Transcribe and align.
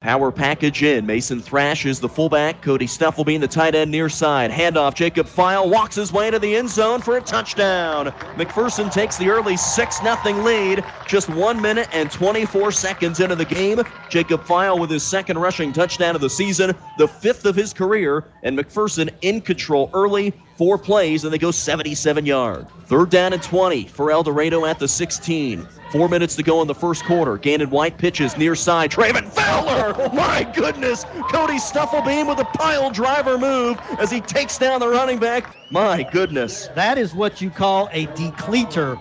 Power 0.00 0.32
package 0.32 0.82
in. 0.82 1.04
Mason 1.04 1.42
Thrash 1.42 1.84
is 1.84 2.00
the 2.00 2.08
fullback. 2.08 2.62
Cody 2.62 2.86
Stufflebean, 2.86 3.38
the 3.38 3.46
tight 3.46 3.74
end 3.74 3.90
near 3.90 4.08
side. 4.08 4.50
Handoff. 4.50 4.94
Jacob 4.94 5.26
File 5.26 5.68
walks 5.68 5.94
his 5.94 6.10
way 6.10 6.30
to 6.30 6.38
the 6.38 6.56
end 6.56 6.70
zone 6.70 7.02
for 7.02 7.18
a 7.18 7.20
touchdown. 7.20 8.06
McPherson 8.36 8.90
takes 8.90 9.18
the 9.18 9.28
early 9.28 9.58
6 9.58 9.98
0 9.98 10.16
lead. 10.42 10.82
Just 11.06 11.28
1 11.28 11.60
minute 11.60 11.86
and 11.92 12.10
24 12.10 12.72
seconds 12.72 13.20
into 13.20 13.36
the 13.36 13.44
game. 13.44 13.82
Jacob 14.08 14.42
File 14.44 14.78
with 14.78 14.88
his 14.88 15.02
second 15.02 15.36
rushing 15.36 15.70
touchdown 15.70 16.14
of 16.14 16.22
the 16.22 16.30
season, 16.30 16.74
the 16.96 17.06
fifth 17.06 17.44
of 17.44 17.54
his 17.54 17.74
career. 17.74 18.24
And 18.42 18.58
McPherson 18.58 19.10
in 19.20 19.42
control 19.42 19.90
early. 19.92 20.32
Four 20.60 20.76
plays, 20.76 21.24
and 21.24 21.32
they 21.32 21.38
go 21.38 21.50
77 21.50 22.26
yards. 22.26 22.70
Third 22.84 23.08
down 23.08 23.32
and 23.32 23.42
20 23.42 23.86
for 23.86 24.10
El 24.10 24.22
Dorado 24.22 24.66
at 24.66 24.78
the 24.78 24.86
16. 24.86 25.66
Four 25.90 26.06
minutes 26.06 26.36
to 26.36 26.42
go 26.42 26.60
in 26.60 26.68
the 26.68 26.74
first 26.74 27.02
quarter. 27.06 27.38
Gannon 27.38 27.70
White 27.70 27.96
pitches 27.96 28.36
near 28.36 28.54
side. 28.54 28.90
Traven 28.90 29.26
Fowler! 29.26 29.94
Oh 29.96 30.12
My 30.12 30.42
goodness! 30.54 31.04
Cody 31.32 31.54
Stufflebeam 31.54 32.28
with 32.28 32.40
a 32.40 32.44
pile 32.44 32.90
driver 32.90 33.38
move 33.38 33.80
as 33.98 34.10
he 34.10 34.20
takes 34.20 34.58
down 34.58 34.80
the 34.80 34.88
running 34.88 35.18
back. 35.18 35.56
My 35.70 36.02
goodness. 36.02 36.68
That 36.74 36.98
is 36.98 37.14
what 37.14 37.40
you 37.40 37.48
call 37.48 37.88
a 37.92 38.04
decleater. 38.14 38.98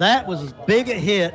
That 0.00 0.26
was 0.26 0.42
as 0.42 0.54
big 0.66 0.88
a 0.88 0.94
hit 0.94 1.32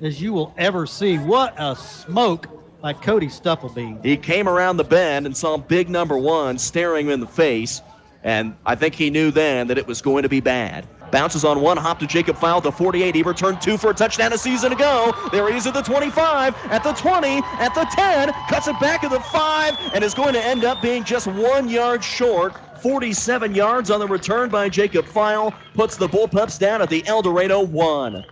as 0.00 0.22
you 0.22 0.32
will 0.32 0.54
ever 0.56 0.86
see. 0.86 1.18
What 1.18 1.52
a 1.58 1.76
smoke 1.76 2.46
by 2.80 2.94
Cody 2.94 3.26
Stufflebeam. 3.26 4.02
He 4.02 4.16
came 4.16 4.48
around 4.48 4.78
the 4.78 4.84
bend 4.84 5.26
and 5.26 5.36
saw 5.36 5.58
big 5.58 5.90
number 5.90 6.16
one 6.16 6.56
staring 6.56 7.08
him 7.08 7.12
in 7.12 7.20
the 7.20 7.26
face. 7.26 7.82
And 8.22 8.54
I 8.66 8.74
think 8.74 8.94
he 8.94 9.10
knew 9.10 9.30
then 9.30 9.66
that 9.68 9.78
it 9.78 9.86
was 9.86 10.02
going 10.02 10.22
to 10.22 10.28
be 10.28 10.40
bad. 10.40 10.86
Bounces 11.10 11.44
on 11.44 11.60
one 11.60 11.76
hop 11.76 11.98
to 12.00 12.06
Jacob 12.06 12.36
File 12.36 12.60
to 12.60 12.70
48. 12.70 13.14
He 13.14 13.22
returned 13.22 13.60
two 13.60 13.76
for 13.76 13.90
a 13.90 13.94
touchdown 13.94 14.32
a 14.32 14.38
season 14.38 14.72
ago. 14.72 15.12
There 15.32 15.50
he 15.50 15.56
is 15.56 15.66
at 15.66 15.74
the 15.74 15.82
25, 15.82 16.54
at 16.66 16.84
the 16.84 16.92
20, 16.92 17.28
at 17.58 17.74
the 17.74 17.84
10, 17.84 18.32
cuts 18.48 18.68
it 18.68 18.78
back 18.78 19.02
at 19.02 19.10
the 19.10 19.20
5, 19.20 19.78
and 19.94 20.04
is 20.04 20.14
going 20.14 20.34
to 20.34 20.44
end 20.44 20.64
up 20.64 20.80
being 20.80 21.02
just 21.02 21.26
one 21.26 21.68
yard 21.68 22.04
short. 22.04 22.54
47 22.80 23.54
yards 23.54 23.90
on 23.90 24.00
the 24.00 24.06
return 24.06 24.48
by 24.48 24.68
Jacob 24.68 25.04
File. 25.04 25.52
Puts 25.74 25.96
the 25.96 26.08
Bullpups 26.08 26.58
down 26.58 26.80
at 26.80 26.88
the 26.88 27.06
El 27.06 27.20
Dorado 27.20 27.60
1. 27.60 28.24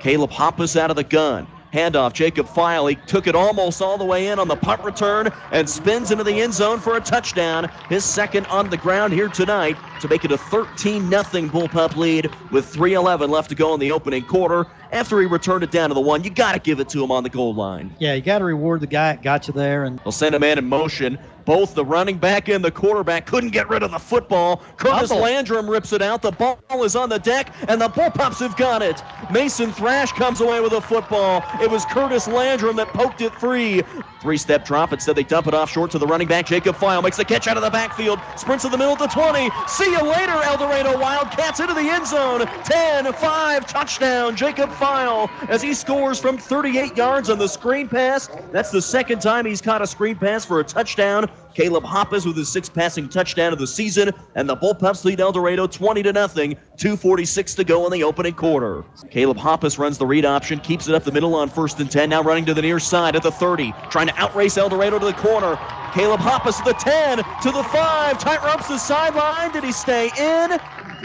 Caleb 0.00 0.30
Hoppus 0.30 0.76
out 0.76 0.90
of 0.90 0.96
the 0.96 1.04
gun. 1.04 1.46
Handoff, 1.76 2.14
Jacob 2.14 2.48
File. 2.48 2.86
He 2.86 2.94
took 2.94 3.26
it 3.26 3.34
almost 3.34 3.82
all 3.82 3.98
the 3.98 4.04
way 4.04 4.28
in 4.28 4.38
on 4.38 4.48
the 4.48 4.56
punt 4.56 4.82
return 4.82 5.28
and 5.52 5.68
spins 5.68 6.10
into 6.10 6.24
the 6.24 6.40
end 6.40 6.54
zone 6.54 6.80
for 6.80 6.96
a 6.96 7.00
touchdown. 7.00 7.70
His 7.90 8.02
second 8.02 8.46
on 8.46 8.70
the 8.70 8.78
ground 8.78 9.12
here 9.12 9.28
tonight 9.28 9.76
to 10.00 10.08
make 10.08 10.24
it 10.24 10.32
a 10.32 10.38
13 10.38 11.08
0 11.08 11.22
Bullpup 11.22 11.96
lead 11.96 12.30
with 12.50 12.72
3.11 12.72 13.28
left 13.28 13.48
to 13.50 13.54
go 13.54 13.74
in 13.74 13.80
the 13.80 13.92
opening 13.92 14.24
quarter. 14.24 14.66
After 14.92 15.20
he 15.20 15.26
returned 15.26 15.64
it 15.64 15.70
down 15.70 15.90
to 15.90 15.94
the 15.94 16.00
one, 16.00 16.22
you 16.24 16.30
got 16.30 16.52
to 16.52 16.58
give 16.58 16.80
it 16.80 16.88
to 16.90 17.02
him 17.02 17.10
on 17.10 17.22
the 17.22 17.28
goal 17.28 17.54
line. 17.54 17.94
Yeah, 17.98 18.14
you 18.14 18.22
got 18.22 18.38
to 18.38 18.44
reward 18.44 18.80
the 18.80 18.86
guy 18.86 19.12
that 19.12 19.22
got 19.22 19.48
you 19.48 19.54
there. 19.54 19.84
And 19.84 19.98
they'll 20.00 20.12
send 20.12 20.34
a 20.34 20.38
man 20.38 20.58
in 20.58 20.66
motion. 20.66 21.18
Both 21.44 21.74
the 21.74 21.84
running 21.84 22.18
back 22.18 22.48
and 22.48 22.64
the 22.64 22.72
quarterback 22.72 23.24
couldn't 23.24 23.50
get 23.50 23.68
rid 23.68 23.84
of 23.84 23.92
the 23.92 24.00
football. 24.00 24.62
Curtis 24.76 25.10
Double. 25.10 25.22
Landrum 25.22 25.70
rips 25.70 25.92
it 25.92 26.02
out. 26.02 26.20
The 26.20 26.32
ball 26.32 26.58
is 26.82 26.96
on 26.96 27.08
the 27.08 27.18
deck, 27.18 27.54
and 27.68 27.80
the 27.80 27.88
Bullpups 27.88 28.40
have 28.40 28.56
got 28.56 28.82
it. 28.82 29.00
Mason 29.30 29.72
Thrash 29.72 30.10
comes 30.12 30.40
away 30.40 30.60
with 30.60 30.72
a 30.72 30.80
football. 30.80 31.44
It 31.62 31.70
was 31.70 31.84
Curtis 31.86 32.26
Landrum 32.26 32.74
that 32.76 32.88
poked 32.88 33.20
it 33.20 33.32
free. 33.34 33.82
Three 34.26 34.36
step 34.36 34.64
drop. 34.64 34.92
Instead, 34.92 35.14
they 35.14 35.22
dump 35.22 35.46
it 35.46 35.54
off 35.54 35.70
short 35.70 35.92
to 35.92 36.00
the 36.00 36.06
running 36.08 36.26
back. 36.26 36.46
Jacob 36.46 36.74
File 36.74 37.00
makes 37.00 37.16
the 37.16 37.24
catch 37.24 37.46
out 37.46 37.56
of 37.56 37.62
the 37.62 37.70
backfield. 37.70 38.18
Sprints 38.36 38.64
to 38.64 38.68
the 38.68 38.76
middle 38.76 38.96
to 38.96 39.06
20. 39.06 39.50
See 39.68 39.88
you 39.88 40.02
later, 40.02 40.32
El 40.32 40.56
Dorado 40.56 40.98
Wildcats 40.98 41.60
into 41.60 41.74
the 41.74 41.88
end 41.88 42.08
zone. 42.08 42.44
10 42.64 43.12
5 43.12 43.66
touchdown. 43.68 44.34
Jacob 44.34 44.72
File 44.72 45.30
as 45.48 45.62
he 45.62 45.72
scores 45.74 46.18
from 46.18 46.38
38 46.38 46.96
yards 46.96 47.30
on 47.30 47.38
the 47.38 47.46
screen 47.46 47.88
pass. 47.88 48.28
That's 48.50 48.72
the 48.72 48.82
second 48.82 49.22
time 49.22 49.46
he's 49.46 49.62
caught 49.62 49.80
a 49.80 49.86
screen 49.86 50.16
pass 50.16 50.44
for 50.44 50.58
a 50.58 50.64
touchdown. 50.64 51.30
Caleb 51.56 51.84
Hoppus 51.84 52.26
with 52.26 52.36
his 52.36 52.50
sixth 52.50 52.74
passing 52.74 53.08
touchdown 53.08 53.50
of 53.50 53.58
the 53.58 53.66
season, 53.66 54.10
and 54.34 54.46
the 54.46 54.54
Bullpups 54.54 55.06
lead 55.06 55.20
El 55.20 55.32
Dorado 55.32 55.66
20 55.66 56.02
to 56.02 56.12
nothing. 56.12 56.54
2:46 56.76 57.54
to 57.54 57.64
go 57.64 57.86
in 57.86 57.92
the 57.92 58.04
opening 58.04 58.34
quarter. 58.34 58.84
Caleb 59.10 59.38
Hoppus 59.38 59.78
runs 59.78 59.96
the 59.96 60.04
read 60.04 60.26
option, 60.26 60.60
keeps 60.60 60.86
it 60.86 60.94
up 60.94 61.02
the 61.02 61.10
middle 61.10 61.34
on 61.34 61.48
first 61.48 61.80
and 61.80 61.90
10. 61.90 62.10
Now 62.10 62.22
running 62.22 62.44
to 62.44 62.52
the 62.52 62.60
near 62.60 62.78
side 62.78 63.16
at 63.16 63.22
the 63.22 63.30
30, 63.30 63.72
trying 63.88 64.08
to 64.08 64.14
outrace 64.18 64.58
El 64.58 64.68
Dorado 64.68 64.98
to 64.98 65.06
the 65.06 65.14
corner. 65.14 65.58
Caleb 65.94 66.20
Hoppus 66.20 66.58
to 66.58 66.64
the 66.64 66.74
10, 66.74 67.24
to 67.40 67.50
the 67.50 67.64
5, 67.64 68.18
tight 68.18 68.44
ropes 68.44 68.68
the 68.68 68.76
sideline. 68.76 69.50
Did 69.52 69.64
he 69.64 69.72
stay 69.72 70.10
in? 70.18 70.60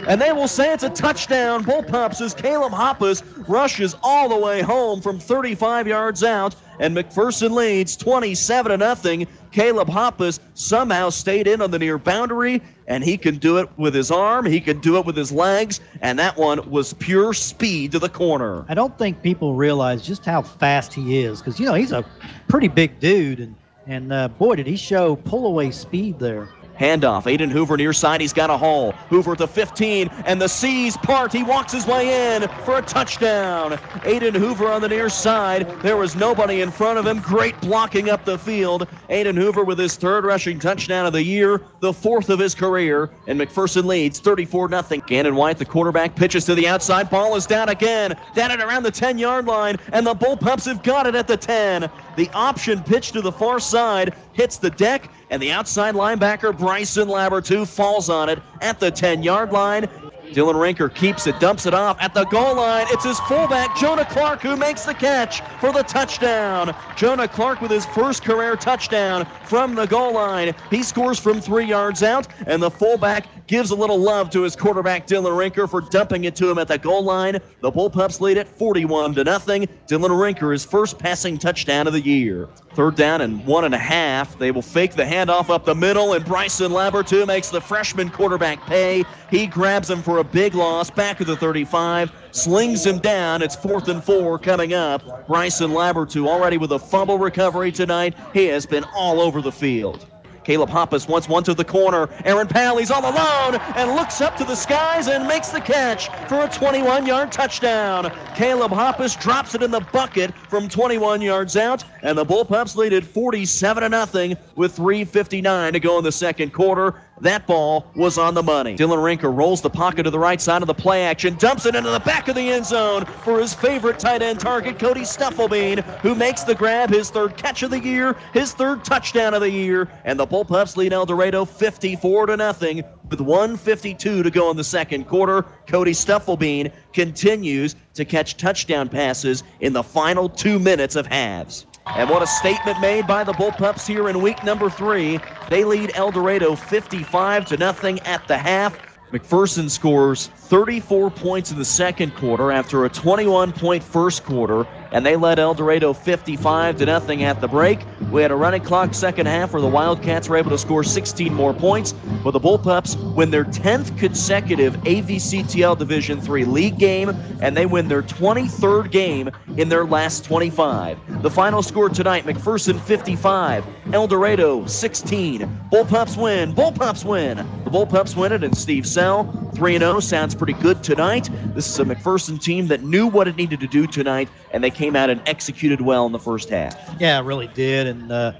And 0.08 0.20
they 0.20 0.32
will 0.32 0.48
say 0.48 0.72
it's 0.72 0.82
a 0.82 0.90
touchdown. 0.90 1.64
Bullpups 1.64 2.20
as 2.20 2.34
Caleb 2.34 2.72
Hoppus 2.72 3.22
rushes 3.48 3.94
all 4.02 4.28
the 4.28 4.36
way 4.36 4.60
home 4.60 5.00
from 5.00 5.18
35 5.18 5.86
yards 5.86 6.24
out, 6.24 6.56
and 6.80 6.96
McPherson 6.96 7.52
leads 7.52 7.96
27 7.96 8.70
to 8.70 8.76
nothing. 8.76 9.26
Caleb 9.52 9.88
Hoppus 9.88 10.40
somehow 10.54 11.10
stayed 11.10 11.46
in 11.46 11.60
on 11.62 11.70
the 11.70 11.78
near 11.78 11.98
boundary, 11.98 12.62
and 12.86 13.04
he 13.04 13.16
can 13.16 13.36
do 13.36 13.58
it 13.58 13.68
with 13.76 13.94
his 13.94 14.10
arm, 14.10 14.44
he 14.44 14.60
can 14.60 14.80
do 14.80 14.96
it 14.96 15.06
with 15.06 15.16
his 15.16 15.30
legs, 15.30 15.80
and 16.00 16.18
that 16.18 16.36
one 16.36 16.68
was 16.70 16.94
pure 16.94 17.32
speed 17.32 17.92
to 17.92 17.98
the 17.98 18.08
corner. 18.08 18.64
I 18.68 18.74
don't 18.74 18.96
think 18.98 19.22
people 19.22 19.54
realize 19.54 20.02
just 20.02 20.24
how 20.24 20.42
fast 20.42 20.92
he 20.92 21.22
is, 21.22 21.40
because 21.40 21.60
you 21.60 21.66
know 21.66 21.74
he's 21.74 21.92
a 21.92 22.04
pretty 22.48 22.68
big 22.68 22.98
dude, 22.98 23.40
and 23.40 23.54
and 23.86 24.12
uh, 24.12 24.28
boy 24.28 24.56
did 24.56 24.66
he 24.66 24.76
show 24.76 25.16
pull 25.16 25.46
away 25.46 25.70
speed 25.70 26.18
there. 26.18 26.48
Handoff. 26.82 27.24
Aiden 27.24 27.48
Hoover 27.48 27.76
near 27.76 27.92
side. 27.92 28.20
He's 28.20 28.32
got 28.32 28.50
a 28.50 28.56
haul. 28.56 28.90
Hoover 29.08 29.36
to 29.36 29.46
15, 29.46 30.08
and 30.26 30.42
the 30.42 30.48
seas 30.48 30.96
part. 30.96 31.32
He 31.32 31.44
walks 31.44 31.72
his 31.72 31.86
way 31.86 32.34
in 32.34 32.48
for 32.64 32.78
a 32.78 32.82
touchdown. 32.82 33.72
Aiden 34.02 34.34
Hoover 34.34 34.66
on 34.66 34.82
the 34.82 34.88
near 34.88 35.08
side. 35.08 35.68
There 35.80 35.96
was 35.96 36.16
nobody 36.16 36.60
in 36.60 36.72
front 36.72 36.98
of 36.98 37.06
him. 37.06 37.20
Great 37.20 37.58
blocking 37.60 38.10
up 38.10 38.24
the 38.24 38.36
field. 38.36 38.88
Aiden 39.08 39.36
Hoover 39.36 39.62
with 39.62 39.78
his 39.78 39.94
third 39.94 40.24
rushing 40.24 40.58
touchdown 40.58 41.06
of 41.06 41.12
the 41.12 41.22
year, 41.22 41.60
the 41.78 41.92
fourth 41.92 42.30
of 42.30 42.40
his 42.40 42.52
career, 42.52 43.10
and 43.28 43.40
McPherson 43.40 43.84
leads 43.84 44.18
34 44.18 44.68
0. 44.68 45.02
Gannon 45.06 45.36
White, 45.36 45.58
the 45.58 45.64
quarterback, 45.64 46.16
pitches 46.16 46.44
to 46.46 46.56
the 46.56 46.66
outside. 46.66 47.08
Ball 47.08 47.36
is 47.36 47.46
down 47.46 47.68
again, 47.68 48.16
down 48.34 48.50
at 48.50 48.60
around 48.60 48.82
the 48.82 48.90
10 48.90 49.18
yard 49.18 49.46
line, 49.46 49.76
and 49.92 50.04
the 50.04 50.14
Bullpups 50.14 50.66
have 50.66 50.82
got 50.82 51.06
it 51.06 51.14
at 51.14 51.28
the 51.28 51.36
10. 51.36 51.88
The 52.16 52.28
option 52.34 52.82
pitch 52.82 53.12
to 53.12 53.20
the 53.20 53.32
far 53.32 53.60
side 53.60 54.14
hits 54.32 54.56
the 54.58 54.70
deck, 54.70 55.10
and 55.32 55.40
the 55.40 55.50
outside 55.50 55.94
linebacker, 55.94 56.56
Bryson 56.56 57.08
Labertu, 57.08 57.66
falls 57.66 58.10
on 58.10 58.28
it 58.28 58.38
at 58.60 58.78
the 58.78 58.90
10 58.90 59.22
yard 59.22 59.50
line. 59.50 59.88
Dylan 60.32 60.54
Rinker 60.54 60.92
keeps 60.94 61.26
it, 61.26 61.38
dumps 61.38 61.66
it 61.66 61.74
off 61.74 61.96
at 62.00 62.14
the 62.14 62.24
goal 62.24 62.56
line. 62.56 62.86
It's 62.90 63.04
his 63.04 63.20
fullback, 63.20 63.76
Jonah 63.76 64.04
Clark, 64.04 64.40
who 64.40 64.56
makes 64.56 64.84
the 64.84 64.94
catch 64.94 65.40
for 65.60 65.72
the 65.72 65.82
touchdown. 65.82 66.74
Jonah 66.96 67.28
Clark 67.28 67.60
with 67.60 67.70
his 67.70 67.84
first 67.86 68.24
career 68.24 68.56
touchdown 68.56 69.26
from 69.44 69.74
the 69.74 69.86
goal 69.86 70.14
line. 70.14 70.54
He 70.70 70.82
scores 70.82 71.18
from 71.18 71.40
three 71.40 71.66
yards 71.66 72.02
out, 72.02 72.26
and 72.46 72.62
the 72.62 72.70
fullback 72.70 73.26
gives 73.46 73.70
a 73.70 73.74
little 73.74 73.98
love 73.98 74.30
to 74.30 74.42
his 74.42 74.56
quarterback 74.56 75.06
Dylan 75.06 75.36
Rinker 75.36 75.68
for 75.68 75.82
dumping 75.82 76.24
it 76.24 76.34
to 76.36 76.50
him 76.50 76.58
at 76.58 76.68
the 76.68 76.78
goal 76.78 77.02
line. 77.02 77.38
The 77.60 77.70
Bullpups 77.70 78.20
lead 78.20 78.38
it 78.38 78.48
41 78.48 79.14
to 79.16 79.24
nothing. 79.24 79.68
Dylan 79.86 80.10
Rinker 80.10 80.52
his 80.52 80.64
first 80.64 80.98
passing 80.98 81.36
touchdown 81.36 81.86
of 81.86 81.92
the 81.92 82.00
year. 82.00 82.48
Third 82.74 82.96
down 82.96 83.20
and 83.20 83.44
one 83.44 83.64
and 83.64 83.74
a 83.74 83.78
half. 83.78 84.38
They 84.38 84.50
will 84.50 84.62
fake 84.62 84.94
the 84.94 85.04
handoff 85.04 85.50
up 85.50 85.66
the 85.66 85.74
middle, 85.74 86.14
and 86.14 86.24
Bryson 86.24 86.72
Labertu 86.72 87.26
makes 87.26 87.50
the 87.50 87.60
freshman 87.60 88.08
quarterback 88.08 88.62
pay. 88.62 89.04
He 89.30 89.46
grabs 89.46 89.90
him 89.90 90.02
for 90.02 90.18
a 90.18 90.21
big 90.24 90.54
loss 90.54 90.90
back 90.90 91.20
at 91.20 91.26
the 91.26 91.36
35, 91.36 92.12
slings 92.30 92.86
him 92.86 92.98
down. 92.98 93.42
It's 93.42 93.56
fourth 93.56 93.88
and 93.88 94.02
four 94.02 94.38
coming 94.38 94.74
up. 94.74 95.26
Bryson 95.26 95.70
Labertu 95.70 96.28
already 96.28 96.58
with 96.58 96.72
a 96.72 96.78
fumble 96.78 97.18
recovery 97.18 97.72
tonight. 97.72 98.14
He 98.32 98.46
has 98.46 98.66
been 98.66 98.84
all 98.94 99.20
over 99.20 99.40
the 99.40 99.52
field. 99.52 100.06
Caleb 100.44 100.70
Hoppus 100.70 101.08
wants 101.08 101.28
one 101.28 101.44
to 101.44 101.54
the 101.54 101.64
corner. 101.64 102.08
Aaron 102.24 102.48
Palley's 102.48 102.90
all 102.90 103.02
alone 103.02 103.60
and 103.76 103.94
looks 103.94 104.20
up 104.20 104.36
to 104.36 104.44
the 104.44 104.54
skies 104.54 105.08
and 105.08 105.26
makes 105.26 105.48
the 105.48 105.60
catch 105.60 106.08
for 106.28 106.44
a 106.44 106.48
21 106.48 107.06
yard 107.06 107.30
touchdown. 107.30 108.12
Caleb 108.34 108.72
Hoppus 108.72 109.20
drops 109.20 109.54
it 109.54 109.62
in 109.62 109.70
the 109.70 109.80
bucket 109.92 110.34
from 110.48 110.68
21 110.68 111.22
yards 111.22 111.56
out, 111.56 111.84
and 112.02 112.16
the 112.16 112.24
Bullpups 112.24 112.76
lead 112.76 112.92
it 112.92 113.04
47 113.04 113.90
0 113.90 114.36
with 114.56 114.76
3.59 114.76 115.72
to 115.72 115.80
go 115.80 115.98
in 115.98 116.04
the 116.04 116.12
second 116.12 116.52
quarter. 116.52 117.00
That 117.22 117.46
ball 117.46 117.86
was 117.94 118.18
on 118.18 118.34
the 118.34 118.42
money. 118.42 118.76
Dylan 118.76 118.98
Rinker 118.98 119.32
rolls 119.32 119.60
the 119.60 119.70
pocket 119.70 120.02
to 120.02 120.10
the 120.10 120.18
right 120.18 120.40
side 120.40 120.60
of 120.60 120.66
the 120.66 120.74
play 120.74 121.04
action, 121.04 121.36
dumps 121.36 121.66
it 121.66 121.76
into 121.76 121.90
the 121.90 122.00
back 122.00 122.26
of 122.26 122.34
the 122.34 122.50
end 122.50 122.66
zone 122.66 123.04
for 123.04 123.38
his 123.38 123.54
favorite 123.54 124.00
tight 124.00 124.22
end 124.22 124.40
target, 124.40 124.76
Cody 124.76 125.02
Stufflebean, 125.02 125.84
who 126.00 126.16
makes 126.16 126.42
the 126.42 126.56
grab, 126.56 126.90
his 126.90 127.10
third 127.10 127.36
catch 127.36 127.62
of 127.62 127.70
the 127.70 127.78
year, 127.78 128.16
his 128.34 128.54
third 128.54 128.84
touchdown 128.84 129.34
of 129.34 129.40
the 129.40 129.50
year, 129.50 129.88
and 130.04 130.18
the 130.18 130.26
Bullpups 130.26 130.76
lead 130.76 130.92
El 130.92 131.06
Dorado 131.06 131.44
54 131.44 132.26
to 132.26 132.36
nothing 132.36 132.82
with 133.08 133.20
152 133.20 134.24
to 134.24 134.30
go 134.30 134.50
in 134.50 134.56
the 134.56 134.64
second 134.64 135.04
quarter. 135.04 135.42
Cody 135.68 135.92
Stufflebean 135.92 136.72
continues 136.92 137.76
to 137.94 138.04
catch 138.04 138.36
touchdown 138.36 138.88
passes 138.88 139.44
in 139.60 139.72
the 139.72 139.82
final 139.84 140.28
two 140.28 140.58
minutes 140.58 140.96
of 140.96 141.06
halves. 141.06 141.66
And 141.86 142.08
what 142.08 142.22
a 142.22 142.26
statement 142.26 142.80
made 142.80 143.06
by 143.06 143.24
the 143.24 143.32
Bullpups 143.32 143.86
here 143.86 144.08
in 144.08 144.22
week 144.22 144.42
number 144.44 144.70
three. 144.70 145.18
They 145.50 145.64
lead 145.64 145.92
El 145.94 146.10
Dorado 146.10 146.54
55 146.54 147.46
to 147.46 147.56
nothing 147.56 148.00
at 148.00 148.26
the 148.28 148.38
half. 148.38 148.78
McPherson 149.12 149.68
scores 149.68 150.28
34 150.28 151.10
points 151.10 151.50
in 151.50 151.58
the 151.58 151.64
second 151.64 152.14
quarter 152.14 152.50
after 152.50 152.84
a 152.86 152.88
21 152.88 153.52
point 153.52 153.82
first 153.82 154.24
quarter. 154.24 154.66
And 154.92 155.04
they 155.04 155.16
led 155.16 155.38
El 155.38 155.54
Dorado 155.54 155.92
55 155.92 156.76
to 156.76 156.86
nothing 156.86 157.24
at 157.24 157.40
the 157.40 157.48
break. 157.48 157.80
We 158.10 158.22
had 158.22 158.30
a 158.30 158.36
running 158.36 158.62
clock 158.62 158.94
second 158.94 159.26
half 159.26 159.52
where 159.52 159.62
the 159.62 159.68
Wildcats 159.68 160.28
were 160.28 160.36
able 160.36 160.50
to 160.50 160.58
score 160.58 160.84
16 160.84 161.32
more 161.32 161.54
points, 161.54 161.92
but 162.22 162.32
the 162.32 162.40
Bullpups 162.40 163.14
win 163.14 163.30
their 163.30 163.44
10th 163.44 163.98
consecutive 163.98 164.74
AVCTL 164.84 165.78
Division 165.78 166.20
III 166.24 166.44
league 166.44 166.78
game, 166.78 167.08
and 167.40 167.56
they 167.56 167.66
win 167.66 167.88
their 167.88 168.02
23rd 168.02 168.90
game 168.90 169.30
in 169.56 169.68
their 169.68 169.84
last 169.84 170.24
25. 170.24 171.22
The 171.22 171.30
final 171.30 171.62
score 171.62 171.88
tonight: 171.88 172.24
McPherson 172.24 172.78
55, 172.78 173.64
El 173.92 174.06
Dorado 174.06 174.66
16. 174.66 175.40
Bullpups 175.72 176.22
win. 176.22 176.54
Bullpups 176.54 177.04
win. 177.04 177.38
The 177.64 177.70
Bullpups 177.70 178.14
win 178.14 178.32
it, 178.32 178.44
and 178.44 178.56
Steve 178.56 178.86
Sell 178.86 179.41
3 179.54 179.78
0 179.78 180.00
sounds 180.00 180.34
pretty 180.34 180.54
good 180.54 180.82
tonight. 180.82 181.28
This 181.54 181.68
is 181.68 181.78
a 181.78 181.84
McPherson 181.84 182.40
team 182.40 182.68
that 182.68 182.82
knew 182.82 183.06
what 183.06 183.28
it 183.28 183.36
needed 183.36 183.60
to 183.60 183.66
do 183.66 183.86
tonight, 183.86 184.28
and 184.52 184.62
they 184.62 184.70
came 184.70 184.96
out 184.96 185.10
and 185.10 185.20
executed 185.26 185.80
well 185.80 186.06
in 186.06 186.12
the 186.12 186.18
first 186.18 186.48
half. 186.48 186.76
Yeah, 186.98 187.18
it 187.18 187.22
really 187.22 187.48
did. 187.48 187.86
And, 187.86 188.10
uh, 188.10 188.32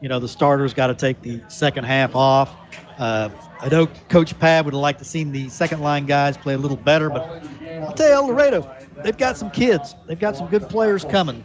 you 0.00 0.08
know, 0.08 0.18
the 0.18 0.28
starters 0.28 0.74
got 0.74 0.88
to 0.88 0.94
take 0.94 1.20
the 1.22 1.40
second 1.48 1.84
half 1.84 2.14
off. 2.14 2.54
Uh, 2.98 3.28
I 3.60 3.68
know 3.68 3.86
Coach 4.08 4.38
Pad 4.38 4.64
would 4.64 4.74
have 4.74 4.80
liked 4.80 4.98
to 5.00 5.04
see 5.04 5.24
the 5.24 5.48
second 5.48 5.80
line 5.80 6.06
guys 6.06 6.36
play 6.36 6.54
a 6.54 6.58
little 6.58 6.76
better, 6.76 7.10
but 7.10 7.22
I'll 7.82 7.92
tell 7.92 8.08
you, 8.08 8.14
El 8.14 8.26
Dorado, 8.28 8.74
they've 9.02 9.16
got 9.16 9.36
some 9.36 9.50
kids. 9.50 9.94
They've 10.06 10.18
got 10.18 10.36
some 10.36 10.48
good 10.48 10.68
players 10.68 11.04
coming. 11.04 11.42